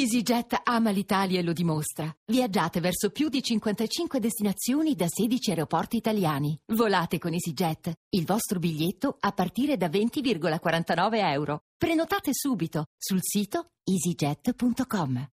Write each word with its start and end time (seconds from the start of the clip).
EasyJet 0.00 0.62
ama 0.64 0.88
l'Italia 0.88 1.40
e 1.40 1.42
lo 1.42 1.52
dimostra. 1.52 2.10
Viaggiate 2.24 2.80
verso 2.80 3.10
più 3.10 3.28
di 3.28 3.42
55 3.42 4.18
destinazioni 4.18 4.94
da 4.94 5.04
16 5.06 5.50
aeroporti 5.50 5.98
italiani. 5.98 6.58
Volate 6.72 7.18
con 7.18 7.34
EasyJet. 7.34 7.92
Il 8.16 8.24
vostro 8.24 8.58
biglietto 8.58 9.18
a 9.20 9.32
partire 9.32 9.76
da 9.76 9.88
20,49 9.88 11.16
euro. 11.32 11.64
Prenotate 11.76 12.30
subito 12.32 12.86
sul 12.96 13.18
sito 13.20 13.72
easyjet.com. 13.84 15.28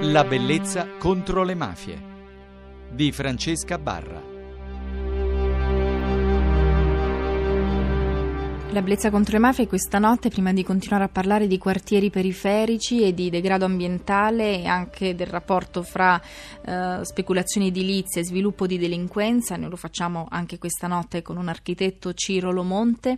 La 0.00 0.24
bellezza 0.24 0.96
contro 0.96 1.42
le 1.42 1.54
mafie 1.54 2.14
di 2.90 3.12
Francesca 3.12 3.76
Barra. 3.76 4.35
La 8.76 8.82
bellezza 8.82 9.10
contro 9.10 9.32
le 9.32 9.38
mafie 9.38 9.66
questa 9.66 9.98
notte, 9.98 10.28
prima 10.28 10.52
di 10.52 10.62
continuare 10.62 11.04
a 11.04 11.08
parlare 11.08 11.46
di 11.46 11.56
quartieri 11.56 12.10
periferici 12.10 13.00
e 13.00 13.14
di 13.14 13.30
degrado 13.30 13.64
ambientale 13.64 14.60
e 14.60 14.66
anche 14.66 15.14
del 15.14 15.28
rapporto 15.28 15.82
fra 15.82 16.20
eh, 16.62 16.98
speculazioni 17.02 17.68
edilizie 17.68 18.20
e 18.20 18.24
sviluppo 18.26 18.66
di 18.66 18.76
delinquenza, 18.76 19.56
noi 19.56 19.70
lo 19.70 19.76
facciamo 19.76 20.26
anche 20.28 20.58
questa 20.58 20.88
notte 20.88 21.22
con 21.22 21.38
un 21.38 21.48
architetto 21.48 22.12
Ciro 22.12 22.52
Lomonte, 22.52 23.16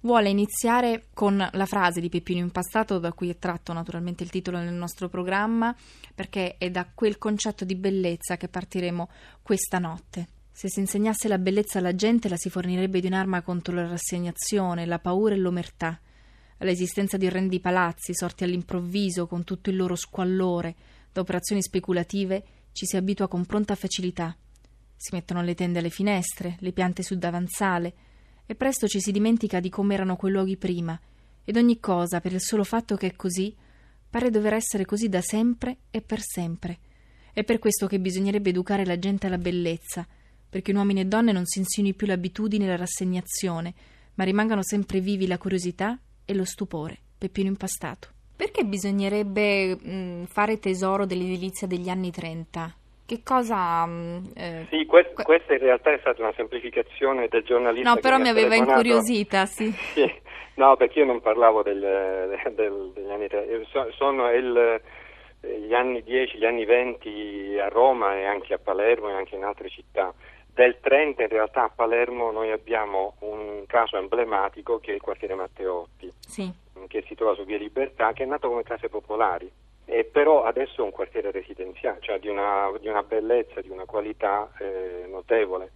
vuole 0.00 0.30
iniziare 0.30 1.04
con 1.14 1.48
la 1.48 1.66
frase 1.66 2.00
di 2.00 2.08
Peppino 2.08 2.40
Impastato, 2.40 2.98
da 2.98 3.12
cui 3.12 3.28
è 3.28 3.38
tratto 3.38 3.72
naturalmente 3.72 4.24
il 4.24 4.30
titolo 4.30 4.58
nel 4.58 4.74
nostro 4.74 5.08
programma, 5.08 5.72
perché 6.12 6.56
è 6.58 6.70
da 6.70 6.84
quel 6.92 7.18
concetto 7.18 7.64
di 7.64 7.76
bellezza 7.76 8.36
che 8.36 8.48
partiremo 8.48 9.08
questa 9.42 9.78
notte. 9.78 10.37
Se 10.58 10.68
si 10.68 10.80
insegnasse 10.80 11.28
la 11.28 11.38
bellezza 11.38 11.78
alla 11.78 11.94
gente, 11.94 12.28
la 12.28 12.36
si 12.36 12.50
fornirebbe 12.50 12.98
di 12.98 13.06
un'arma 13.06 13.42
contro 13.42 13.76
la 13.76 13.86
rassegnazione, 13.86 14.86
la 14.86 14.98
paura 14.98 15.32
e 15.32 15.38
l'omertà. 15.38 16.00
All'esistenza 16.56 17.16
di 17.16 17.26
orrendi 17.26 17.60
palazzi, 17.60 18.12
sorti 18.12 18.42
all'improvviso, 18.42 19.28
con 19.28 19.44
tutto 19.44 19.70
il 19.70 19.76
loro 19.76 19.94
squallore, 19.94 20.74
da 21.12 21.20
operazioni 21.20 21.62
speculative, 21.62 22.44
ci 22.72 22.86
si 22.86 22.96
abitua 22.96 23.28
con 23.28 23.46
pronta 23.46 23.76
facilità. 23.76 24.36
Si 24.96 25.10
mettono 25.14 25.42
le 25.42 25.54
tende 25.54 25.78
alle 25.78 25.90
finestre, 25.90 26.56
le 26.58 26.72
piante 26.72 27.04
sul 27.04 27.18
davanzale, 27.18 27.94
e 28.44 28.56
presto 28.56 28.88
ci 28.88 28.98
si 28.98 29.12
dimentica 29.12 29.60
di 29.60 29.68
come 29.68 29.94
erano 29.94 30.16
quei 30.16 30.32
luoghi 30.32 30.56
prima, 30.56 31.00
ed 31.44 31.56
ogni 31.56 31.78
cosa, 31.78 32.20
per 32.20 32.32
il 32.32 32.42
solo 32.42 32.64
fatto 32.64 32.96
che 32.96 33.06
è 33.06 33.14
così, 33.14 33.54
pare 34.10 34.28
dover 34.28 34.54
essere 34.54 34.84
così 34.84 35.08
da 35.08 35.20
sempre 35.20 35.82
e 35.92 36.00
per 36.00 36.20
sempre. 36.20 36.80
È 37.32 37.44
per 37.44 37.60
questo 37.60 37.86
che 37.86 38.00
bisognerebbe 38.00 38.50
educare 38.50 38.84
la 38.84 38.98
gente 38.98 39.28
alla 39.28 39.38
bellezza, 39.38 40.04
perché 40.48 40.70
in 40.70 40.76
uomini 40.76 41.00
e 41.00 41.04
donne 41.04 41.32
non 41.32 41.44
si 41.44 41.58
insinui 41.58 41.94
più 41.94 42.06
l'abitudine 42.06 42.64
e 42.64 42.68
la 42.68 42.76
rassegnazione, 42.76 43.74
ma 44.14 44.24
rimangano 44.24 44.62
sempre 44.62 45.00
vivi 45.00 45.26
la 45.26 45.38
curiosità 45.38 45.98
e 46.24 46.34
lo 46.34 46.44
stupore. 46.44 46.96
Peppino 47.18 47.48
impastato. 47.48 48.08
Perché 48.36 48.64
bisognerebbe 48.64 49.74
mh, 49.74 50.24
fare 50.26 50.58
tesoro 50.58 51.06
dell'edilizia 51.06 51.66
degli 51.66 51.88
anni 51.88 52.10
30? 52.10 52.74
Che 53.04 53.22
cosa... 53.24 53.84
Mh, 53.84 54.30
eh, 54.36 54.66
sì, 54.70 54.86
que- 54.86 55.12
questa 55.22 55.54
in 55.54 55.60
realtà 55.60 55.92
è 55.92 55.98
stata 55.98 56.22
una 56.22 56.32
semplificazione 56.36 57.26
del 57.28 57.42
giornalista. 57.42 57.88
No, 57.88 57.96
però 57.96 58.16
mi, 58.16 58.24
mi 58.24 58.28
aveva 58.28 58.54
incuriosita, 58.54 59.46
sì. 59.46 59.72
sì. 59.94 60.08
No, 60.54 60.76
perché 60.76 61.00
io 61.00 61.04
non 61.06 61.20
parlavo 61.20 61.62
del, 61.62 61.80
del, 62.54 62.90
degli 62.94 63.10
anni 63.10 63.28
30, 63.28 63.92
sono 63.96 64.30
il, 64.30 64.80
gli 65.40 65.72
anni 65.72 66.02
10, 66.02 66.38
gli 66.38 66.44
anni 66.44 66.64
20 66.64 67.58
a 67.60 67.68
Roma 67.68 68.16
e 68.16 68.24
anche 68.24 68.54
a 68.54 68.58
Palermo 68.58 69.08
e 69.08 69.14
anche 69.14 69.36
in 69.36 69.44
altre 69.44 69.68
città 69.68 70.12
del 70.58 70.80
30 70.80 71.22
in 71.22 71.28
realtà 71.28 71.64
a 71.64 71.72
Palermo 71.72 72.32
noi 72.32 72.50
abbiamo 72.50 73.14
un 73.20 73.62
caso 73.68 73.96
emblematico 73.96 74.80
che 74.80 74.90
è 74.90 74.94
il 74.94 75.00
quartiere 75.00 75.36
Matteotti, 75.36 76.12
sì. 76.18 76.52
che 76.88 77.04
si 77.06 77.14
trova 77.14 77.36
su 77.36 77.44
Via 77.44 77.58
Libertà, 77.58 78.12
che 78.12 78.24
è 78.24 78.26
nato 78.26 78.48
come 78.48 78.64
case 78.64 78.88
popolari, 78.88 79.48
e 79.84 80.02
però 80.02 80.42
adesso 80.42 80.80
è 80.80 80.84
un 80.84 80.90
quartiere 80.90 81.30
residenziale, 81.30 81.98
cioè 82.00 82.18
di 82.18 82.26
una, 82.26 82.72
di 82.80 82.88
una 82.88 83.04
bellezza, 83.04 83.60
di 83.60 83.70
una 83.70 83.84
qualità 83.84 84.50
eh, 84.58 85.06
notevole. 85.06 85.70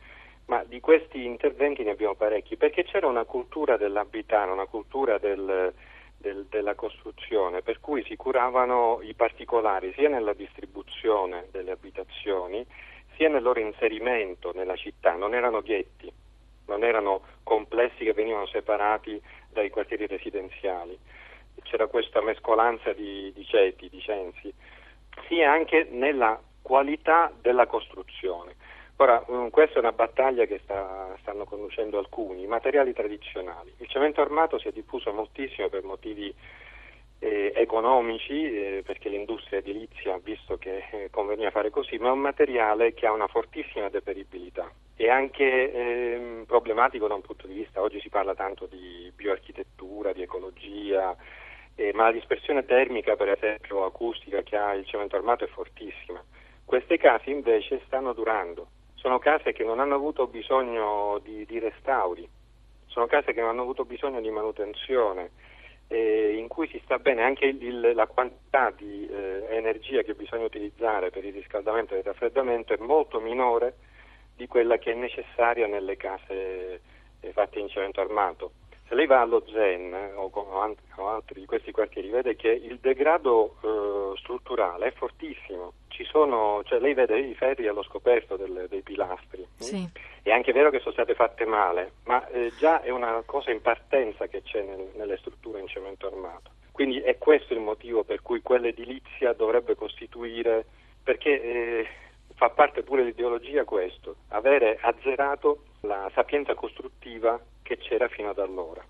Ma 0.46 0.64
di 0.64 0.80
questi 0.80 1.24
interventi 1.24 1.84
ne 1.84 1.92
abbiamo 1.92 2.16
parecchi, 2.16 2.56
perché 2.56 2.82
c'era 2.82 3.06
una 3.06 3.24
cultura 3.24 3.76
dell'abitare, 3.76 4.50
una 4.50 4.66
cultura 4.66 5.18
del, 5.18 5.72
del, 6.16 6.46
della 6.50 6.74
costruzione, 6.74 7.62
per 7.62 7.78
cui 7.78 8.02
si 8.02 8.16
curavano 8.16 8.98
i 9.00 9.14
particolari 9.14 9.92
sia 9.96 10.08
nella 10.08 10.32
distribuzione 10.32 11.46
delle 11.52 11.70
abitazioni, 11.70 12.66
sia 13.22 13.28
nel 13.28 13.44
loro 13.44 13.60
inserimento 13.60 14.50
nella 14.52 14.74
città, 14.74 15.14
non 15.14 15.32
erano 15.32 15.62
ghetti, 15.62 16.12
non 16.66 16.82
erano 16.82 17.22
complessi 17.44 18.02
che 18.02 18.12
venivano 18.12 18.46
separati 18.46 19.22
dai 19.48 19.70
quartieri 19.70 20.08
residenziali, 20.08 20.98
c'era 21.62 21.86
questa 21.86 22.20
mescolanza 22.20 22.92
di, 22.92 23.32
di 23.32 23.44
ceti, 23.44 23.88
di 23.88 24.00
censi, 24.00 24.52
sia 25.28 25.52
anche 25.52 25.86
nella 25.92 26.40
qualità 26.62 27.32
della 27.40 27.66
costruzione. 27.66 28.56
Ora, 28.96 29.24
mm, 29.30 29.48
questa 29.48 29.76
è 29.76 29.78
una 29.78 29.92
battaglia 29.92 30.44
che 30.46 30.58
sta, 30.64 31.16
stanno 31.20 31.44
conducendo 31.44 31.98
alcuni, 31.98 32.42
i 32.42 32.48
materiali 32.48 32.92
tradizionali. 32.92 33.72
Il 33.78 33.88
cemento 33.88 34.20
armato 34.20 34.58
si 34.58 34.66
è 34.66 34.72
diffuso 34.72 35.12
moltissimo 35.12 35.68
per 35.68 35.84
motivi 35.84 36.34
eh, 37.22 37.52
economici, 37.54 38.32
eh, 38.32 38.82
perché 38.84 39.08
l'industria 39.08 39.60
edilizia 39.60 40.14
ha 40.14 40.20
visto 40.20 40.58
che 40.58 40.82
eh, 40.90 41.08
conveniva 41.10 41.52
fare 41.52 41.70
così, 41.70 41.96
ma 41.98 42.08
è 42.08 42.10
un 42.12 42.18
materiale 42.18 42.94
che 42.94 43.06
ha 43.06 43.12
una 43.12 43.28
fortissima 43.28 43.88
deperibilità. 43.88 44.68
E 44.96 45.08
anche 45.08 45.72
ehm, 45.72 46.44
problematico 46.46 47.06
da 47.06 47.14
un 47.14 47.20
punto 47.20 47.46
di 47.46 47.54
vista, 47.54 47.80
oggi 47.80 48.00
si 48.00 48.08
parla 48.08 48.34
tanto 48.34 48.66
di 48.66 49.10
bioarchitettura, 49.14 50.12
di 50.12 50.22
ecologia, 50.22 51.16
eh, 51.76 51.92
ma 51.94 52.04
la 52.04 52.12
dispersione 52.12 52.64
termica, 52.64 53.14
per 53.14 53.28
esempio 53.28 53.84
acustica, 53.84 54.42
che 54.42 54.56
ha 54.56 54.74
il 54.74 54.84
cemento 54.84 55.14
armato 55.14 55.44
è 55.44 55.48
fortissima. 55.48 56.20
Queste 56.64 56.98
case 56.98 57.30
invece 57.30 57.82
stanno 57.86 58.14
durando, 58.14 58.66
sono 58.94 59.20
case 59.20 59.52
che 59.52 59.62
non 59.62 59.78
hanno 59.78 59.94
avuto 59.94 60.26
bisogno 60.26 61.20
di, 61.22 61.46
di 61.46 61.60
restauri, 61.60 62.28
sono 62.86 63.06
case 63.06 63.32
che 63.32 63.40
non 63.40 63.50
hanno 63.50 63.62
avuto 63.62 63.84
bisogno 63.84 64.20
di 64.20 64.30
manutenzione 64.30 65.30
eh, 65.92 66.36
in 66.38 66.48
cui 66.48 66.66
si 66.68 66.80
sta 66.84 66.98
bene 66.98 67.22
anche 67.22 67.44
il, 67.44 67.92
la 67.94 68.06
quantità 68.06 68.70
di 68.70 69.06
eh, 69.06 69.44
energia 69.50 70.00
che 70.00 70.14
bisogna 70.14 70.44
utilizzare 70.44 71.10
per 71.10 71.22
il 71.22 71.34
riscaldamento 71.34 71.94
e 71.94 71.98
il 71.98 72.04
raffreddamento 72.04 72.72
è 72.72 72.78
molto 72.78 73.20
minore 73.20 73.74
di 74.34 74.46
quella 74.46 74.78
che 74.78 74.92
è 74.92 74.94
necessaria 74.94 75.66
nelle 75.66 75.98
case 75.98 76.80
eh, 77.20 77.32
fatte 77.32 77.58
in 77.58 77.68
cemento 77.68 78.00
armato. 78.00 78.52
Se 78.92 78.98
lei 78.98 79.06
va 79.06 79.22
allo 79.22 79.42
Zen 79.50 79.94
eh, 79.94 80.12
o, 80.16 80.30
o 80.30 81.08
altri 81.08 81.40
di 81.40 81.46
questi 81.46 81.72
quartieri 81.72 82.10
vede 82.10 82.36
che 82.36 82.50
il 82.50 82.76
degrado 82.78 83.56
eh, 83.62 84.18
strutturale 84.18 84.88
è 84.88 84.92
fortissimo 84.92 85.72
sono, 86.12 86.62
cioè 86.64 86.78
lei 86.78 86.92
vede 86.92 87.18
i 87.18 87.34
ferri 87.34 87.66
allo 87.66 87.82
scoperto 87.82 88.36
del, 88.36 88.66
dei 88.68 88.82
pilastri. 88.82 89.44
Sì. 89.56 89.88
È 90.22 90.30
anche 90.30 90.52
vero 90.52 90.68
che 90.68 90.78
sono 90.80 90.92
state 90.92 91.14
fatte 91.14 91.46
male, 91.46 91.92
ma 92.04 92.28
eh, 92.28 92.52
già 92.58 92.82
è 92.82 92.90
una 92.90 93.22
cosa 93.24 93.50
in 93.50 93.62
partenza 93.62 94.26
che 94.26 94.42
c'è 94.42 94.62
nel, 94.62 94.90
nelle 94.94 95.16
strutture 95.16 95.58
in 95.58 95.68
cemento 95.68 96.06
armato. 96.06 96.50
Quindi 96.70 97.00
è 97.00 97.16
questo 97.16 97.54
il 97.54 97.60
motivo 97.60 98.04
per 98.04 98.20
cui 98.20 98.42
quell'edilizia 98.42 99.32
dovrebbe 99.32 99.74
costituire, 99.74 100.66
perché 101.02 101.42
eh, 101.42 101.86
fa 102.34 102.50
parte 102.50 102.82
pure 102.82 103.02
dell'ideologia 103.02 103.64
questo, 103.64 104.16
avere 104.28 104.78
azzerato 104.82 105.62
la 105.82 106.10
sapienza 106.14 106.54
costruttiva 106.54 107.40
che 107.62 107.76
c'era 107.78 108.08
fino 108.08 108.30
ad 108.30 108.38
allora. 108.38 108.84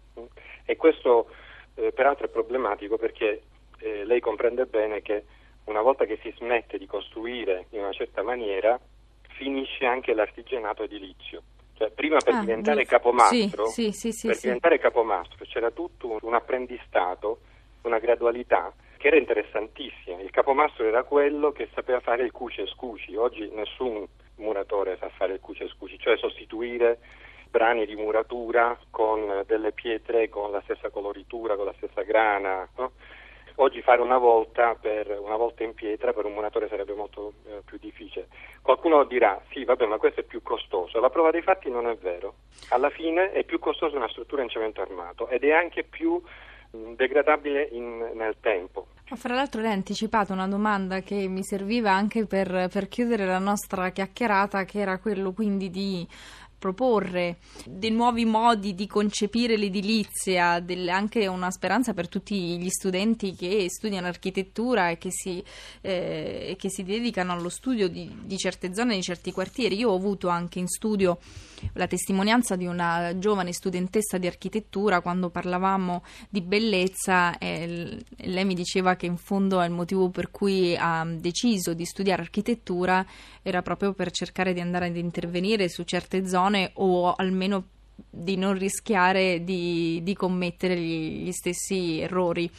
E 0.64 0.76
questo 0.76 1.28
eh, 1.75 1.92
peraltro 1.92 2.26
è 2.26 2.30
problematico 2.30 2.98
perché 2.98 3.42
eh, 3.78 4.04
lei 4.04 4.20
comprende 4.20 4.66
bene 4.66 5.00
che 5.00 5.25
una 5.64 5.81
volta 5.81 6.04
che 6.04 6.19
si 6.22 6.32
smette 6.36 6.76
di 6.78 6.86
costruire 6.86 7.66
in 7.70 7.81
una 7.81 7.92
certa 7.92 8.22
maniera, 8.22 8.78
finisce 9.22 9.86
anche 9.86 10.12
l'artigianato 10.12 10.82
edilizio. 10.82 11.42
Cioè, 11.75 11.91
prima 11.91 12.19
per 12.19 12.34
ah, 12.34 12.41
diventare 12.41 12.84
capomastro, 12.84 13.66
sì, 13.66 13.92
sì, 13.92 14.12
sì, 14.12 14.26
per 14.26 14.38
diventare 14.38 14.78
capomastro 14.78 15.44
c'era 15.47 15.70
tutto 15.70 16.19
un 16.20 16.34
apprendistato, 16.34 17.41
una 17.82 17.98
gradualità 17.98 18.72
che 18.98 19.06
era 19.06 19.16
interessantissima. 19.16 20.20
Il 20.20 20.31
capomastro 20.31 20.84
era 20.84 21.05
quello 21.05 21.52
che 21.52 21.69
sapeva 21.75 22.00
fare 22.00 22.22
il 22.25 22.32
cuce 22.32 22.62
e 22.62 22.67
scuci. 22.67 23.17
Oggi 23.17 23.49
nessun 23.50 24.06
muratore 24.43 24.97
sa 24.99 25.09
fare 25.09 25.35
il 25.35 25.41
cuce 25.41 25.69
scuci, 25.69 25.99
cioè 25.99 26.17
sostituire 26.19 26.99
brani 27.53 27.85
di 27.85 27.94
muratura 27.97 28.77
con 28.91 29.44
delle 29.47 29.73
pietre 29.73 30.29
con 30.29 30.50
la 30.50 30.62
stessa 30.62 30.89
coloritura, 30.89 31.55
con 31.56 31.67
la 31.67 31.75
stessa 31.77 32.03
grana. 32.03 32.67
No? 32.77 32.93
Oggi 33.56 33.83
fare 33.83 34.00
una 34.00 34.17
volta, 34.17 34.75
per, 34.75 35.19
una 35.21 35.37
volta 35.37 35.62
in 35.62 35.75
pietra 35.75 36.15
per 36.15 36.25
un 36.25 36.33
muratore 36.33 36.69
sarebbe 36.69 36.94
molto 36.94 37.35
eh, 37.47 37.61
più 37.65 37.77
difficile. 37.79 38.29
Qualcuno 38.62 39.05
dirà 39.05 39.41
sì, 39.50 39.65
vabbè, 39.65 39.85
ma 39.85 39.99
questo 39.99 40.21
è 40.21 40.25
più 40.25 40.43
costoso. 40.43 40.99
La 41.00 41.11
prova 41.11 41.31
dei 41.31 41.43
fatti 41.43 41.69
non 41.69 41.87
è 41.87 41.94
vero. 41.97 42.37
Alla 42.71 42.89
fine 42.89 43.33
è 43.33 43.44
più 43.44 43.59
costoso 43.59 43.97
una 43.97 44.09
struttura 44.09 44.43
in 44.43 44.49
cemento 44.49 44.81
armato 44.81 45.29
ed 45.29 45.44
è 45.44 45.53
anche 45.53 45.85
più 45.85 46.21
mh, 46.71 46.93
degradabile 46.94 47.69
in, 47.73 48.12
nel 48.15 48.37
tempo. 48.41 48.87
Fra 49.14 49.35
l'altro 49.35 49.61
lei 49.61 49.70
ha 49.70 49.75
anticipato 49.75 50.32
una 50.32 50.49
domanda 50.49 51.00
che 51.00 51.29
mi 51.29 51.44
serviva 51.44 51.93
anche 51.93 52.25
per, 52.25 52.69
per 52.73 52.88
chiudere 52.88 53.26
la 53.26 53.38
nostra 53.38 53.91
chiacchierata, 53.91 54.64
che 54.64 54.79
era 54.81 54.99
quello 54.99 55.32
quindi 55.32 55.70
di 55.70 56.06
proporre 56.62 57.38
dei 57.67 57.91
nuovi 57.91 58.25
modi 58.25 58.76
di 58.76 58.87
concepire 58.87 59.56
l'edilizia, 59.56 60.61
del, 60.61 60.88
anche 60.88 61.26
una 61.26 61.50
speranza 61.50 61.93
per 61.93 62.09
tutti 62.09 62.56
gli 62.56 62.69
studenti 62.69 63.35
che 63.35 63.67
studiano 63.69 64.06
architettura 64.06 64.91
e 64.91 64.97
che 64.97 65.09
si, 65.11 65.43
eh, 65.81 66.55
che 66.56 66.70
si 66.70 66.85
dedicano 66.85 67.32
allo 67.32 67.49
studio 67.49 67.88
di, 67.88 68.09
di 68.23 68.37
certe 68.37 68.73
zone, 68.73 68.94
di 68.94 69.03
certi 69.03 69.32
quartieri. 69.32 69.76
Io 69.76 69.91
ho 69.91 69.97
avuto 69.97 70.29
anche 70.29 70.61
in 70.61 70.69
studio 70.69 71.19
la 71.75 71.87
testimonianza 71.87 72.56
di 72.56 72.67
una 72.67 73.19
giovane 73.19 73.53
studentessa 73.53 74.19
di 74.19 74.26
architettura 74.26 75.00
quando 75.00 75.31
parlavamo 75.31 76.03
di 76.29 76.41
bellezza 76.41 77.38
e 77.38 77.99
lei 78.17 78.44
mi 78.44 78.55
diceva 78.55 78.97
che 78.97 79.06
in 79.06 79.17
fondo 79.17 79.62
il 79.62 79.70
motivo 79.70 80.11
per 80.11 80.31
cui 80.31 80.76
ha 80.76 81.05
deciso 81.06 81.75
di 81.75 81.85
studiare 81.85 82.23
architettura 82.23 83.05
era 83.43 83.62
proprio 83.62 83.93
per 83.93 84.11
cercare 84.11 84.53
di 84.53 84.61
andare 84.61 84.87
ad 84.87 84.97
intervenire 84.97 85.69
su 85.69 85.82
certe 85.85 86.26
zone 86.26 86.51
o 86.75 87.12
almeno 87.12 87.64
di 88.08 88.37
non 88.37 88.56
rischiare 88.58 89.43
di, 89.43 90.00
di 90.02 90.14
commettere 90.14 90.76
gli, 90.76 91.25
gli 91.25 91.32
stessi 91.32 92.00
errori. 92.00 92.50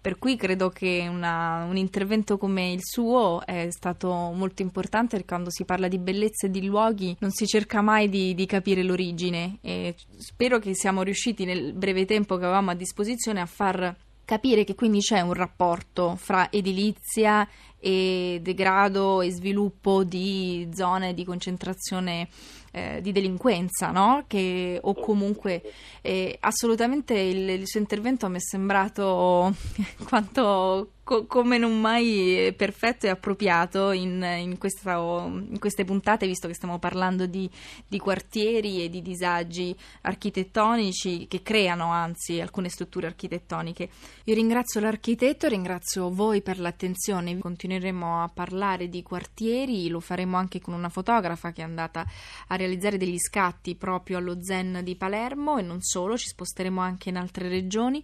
Per 0.00 0.18
cui 0.18 0.36
credo 0.36 0.68
che 0.68 1.06
una, 1.08 1.64
un 1.68 1.76
intervento 1.76 2.36
come 2.36 2.72
il 2.72 2.80
suo 2.82 3.40
è 3.46 3.68
stato 3.70 4.10
molto 4.34 4.60
importante 4.60 5.10
perché 5.10 5.28
quando 5.28 5.50
si 5.50 5.64
parla 5.64 5.86
di 5.86 5.98
bellezza 5.98 6.48
e 6.48 6.50
di 6.50 6.64
luoghi 6.64 7.14
non 7.20 7.30
si 7.30 7.46
cerca 7.46 7.82
mai 7.82 8.08
di, 8.08 8.34
di 8.34 8.44
capire 8.44 8.82
l'origine 8.82 9.58
e 9.60 9.94
spero 10.16 10.58
che 10.58 10.74
siamo 10.74 11.02
riusciti 11.02 11.44
nel 11.44 11.72
breve 11.72 12.04
tempo 12.04 12.36
che 12.36 12.42
avevamo 12.42 12.72
a 12.72 12.74
disposizione 12.74 13.40
a 13.40 13.46
far 13.46 13.94
capire 14.24 14.64
che 14.64 14.74
quindi 14.74 14.98
c'è 14.98 15.20
un 15.20 15.34
rapporto 15.34 16.16
fra 16.16 16.50
edilizia 16.50 17.46
e 17.78 18.40
degrado 18.42 19.20
e 19.22 19.30
sviluppo 19.30 20.02
di 20.02 20.68
zone 20.72 21.14
di 21.14 21.24
concentrazione 21.24 22.28
eh, 22.72 23.00
di 23.00 23.12
delinquenza, 23.12 23.90
no? 23.90 24.24
Che, 24.26 24.78
o 24.82 24.94
comunque 24.94 25.62
eh, 26.00 26.36
assolutamente 26.40 27.14
il, 27.14 27.48
il, 27.48 27.66
suo 27.66 27.78
intervento 27.80 28.28
mi 28.28 28.36
è 28.36 28.40
sembrato 28.40 29.54
quanto 30.08 30.92
co- 31.02 31.26
come 31.26 31.58
non 31.58 31.80
mai 31.80 32.52
perfetto 32.56 33.06
e 33.06 33.10
appropriato 33.10 33.90
in, 33.92 34.22
in, 34.22 34.58
questa, 34.58 34.94
in, 34.94 35.58
queste 35.58 35.84
puntate, 35.84 36.26
visto 36.26 36.48
che 36.48 36.54
stiamo 36.54 36.78
parlando 36.78 37.26
di, 37.26 37.48
di, 37.86 37.98
quartieri 37.98 38.84
e 38.84 38.88
di 38.88 39.02
disagi 39.02 39.74
architettonici 40.02 41.26
che 41.28 41.42
creano 41.42 41.90
anzi 41.90 42.40
alcune 42.40 42.68
strutture 42.68 43.06
architettoniche. 43.06 43.88
Io 44.24 44.34
ringrazio 44.34 44.80
l'architetto, 44.80 45.48
ringrazio 45.48 46.10
voi 46.10 46.42
per 46.42 46.58
l'attenzione, 46.58 47.38
continueremo 47.38 48.22
a 48.22 48.28
parlare 48.28 48.88
di 48.88 49.02
quartieri, 49.02 49.88
lo 49.88 50.00
faremo 50.00 50.36
anche 50.36 50.60
con 50.60 50.74
una 50.74 50.88
fotografa 50.88 51.52
che 51.52 51.62
è 51.62 51.64
andata 51.64 52.04
a 52.48 52.56
realizzare 52.56 52.96
degli 52.96 53.18
scatti 53.18 53.74
proprio 53.74 54.18
allo 54.18 54.42
Zen 54.42 54.80
di 54.82 54.96
Palermo 54.96 55.58
e 55.58 55.62
non 55.62 55.80
solo, 55.80 56.16
ci 56.16 56.28
sposteremo 56.28 56.80
anche 56.80 57.08
in 57.08 57.16
altre 57.16 57.48
regioni. 57.48 58.02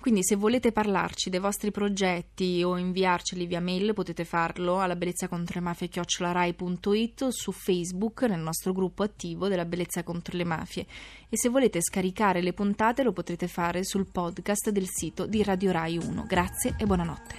Quindi 0.00 0.22
se 0.22 0.36
volete 0.36 0.70
parlarci 0.70 1.28
dei 1.28 1.40
vostri 1.40 1.72
progetti 1.72 2.62
o 2.62 2.76
inviarceli 2.76 3.46
via 3.46 3.60
mail 3.60 3.92
potete 3.94 4.24
farlo 4.24 4.78
alla 4.80 4.94
bellezza 4.94 5.26
contro 5.26 5.58
le 5.58 5.64
mafie 5.64 5.88
chiocciolarai.it 5.88 7.22
o 7.22 7.30
su 7.32 7.50
Facebook 7.50 8.22
nel 8.22 8.38
nostro 8.38 8.72
gruppo 8.72 9.02
attivo 9.02 9.48
della 9.48 9.64
bellezza 9.64 10.04
contro 10.04 10.36
le 10.36 10.44
mafie 10.44 10.86
e 11.28 11.36
se 11.36 11.48
volete 11.48 11.82
scaricare 11.82 12.42
le 12.42 12.52
puntate 12.52 13.02
lo 13.02 13.12
potrete 13.12 13.48
fare 13.48 13.82
sul 13.84 14.06
podcast 14.06 14.70
del 14.70 14.86
sito 14.88 15.26
di 15.26 15.42
Radio 15.42 15.72
Rai 15.72 15.98
1. 15.98 16.24
Grazie 16.26 16.76
e 16.78 16.86
buonanotte. 16.86 17.36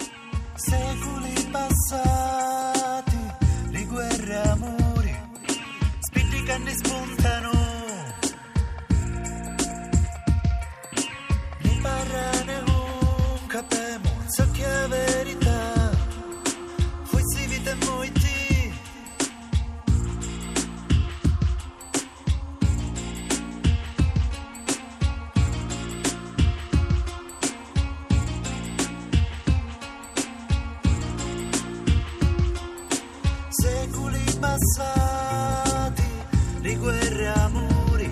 di 36.70 36.78
guerre 36.78 37.28
amori, 37.30 38.12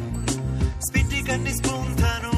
spingi 0.80 1.22
che 1.22 1.38
ne 1.38 1.54
spuntano. 1.54 2.32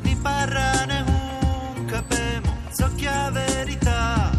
Ni 0.00 0.16
parra 0.16 0.84
ne 0.86 1.04
un 1.06 1.84
capemo, 1.84 2.56
so 2.76 2.90
che 2.96 3.04
la 3.04 3.30
verità, 3.30 4.30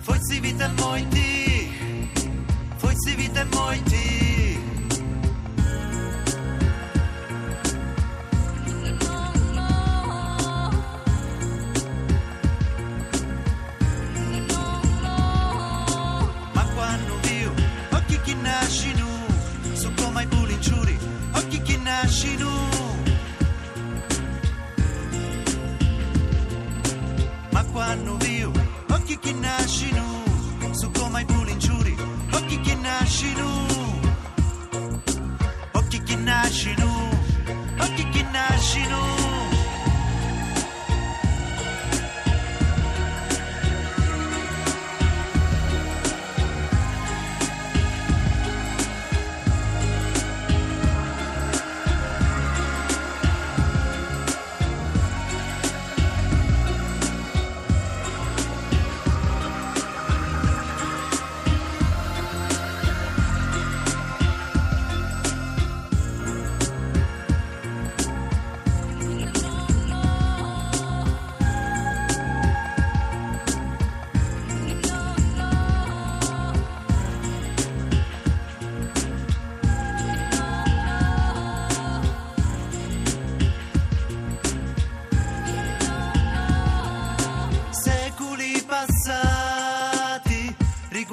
forse 0.00 0.40
vita 0.40 0.64
è 0.64 0.72
molti, 0.80 2.10
forse 2.76 3.14
vita 3.14 3.40
è 3.40 3.46
molti. 3.52 3.93
Quando 27.62 28.16
viu 28.16 28.50
occhi 28.90 29.18
chi 29.18 29.32
nasci 29.32 29.90
nu 29.92 30.72
su 30.74 30.90
come 30.90 31.20
i 31.20 31.24
buoni 31.24 31.56
giuri 31.58 31.96
occhi 32.32 32.60
chi 32.60 32.74
nasci 32.80 33.32
nu 33.34 33.64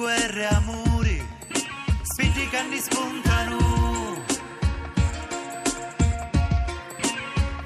guerre 0.02 0.48
amori, 0.48 1.24
spinti 2.02 2.48
canni 2.48 2.80
spuntano. 2.80 3.58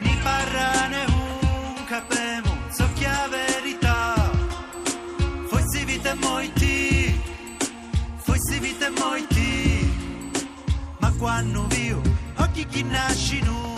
Ni 0.01 0.19
parra 0.23 0.87
ne 0.89 1.05
un 1.07 1.85
capemo, 1.87 2.53
so 2.69 2.87
chia 2.93 3.27
verità. 3.31 4.31
Forse 5.49 5.85
vita 5.87 6.15
moiti, 6.17 7.19
forse 8.17 8.59
vita 8.61 8.91
moiti. 8.99 9.91
Ma 10.99 11.11
quando 11.13 11.67
vio, 11.69 12.03
occhi 12.37 12.67
chi 12.67 12.83
nasci 12.83 13.41
nu, 13.45 13.75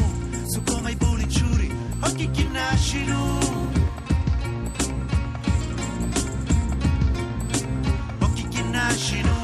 su 0.48 0.60
come 0.64 0.90
i 0.90 0.96
buonicciuri, 0.96 1.72
occhi 2.00 2.28
chi 2.32 2.48
nasci 2.48 3.04
nu. 3.04 3.67
she 8.98 9.22
don't 9.22 9.37